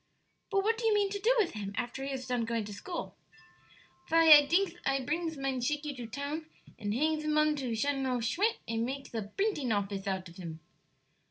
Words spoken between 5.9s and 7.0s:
to town and